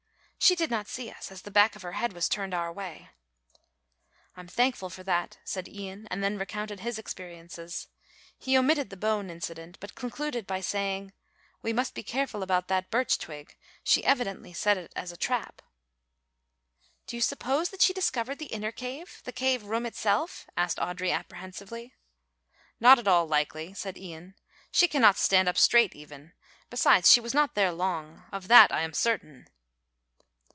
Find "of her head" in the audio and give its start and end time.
1.75-2.13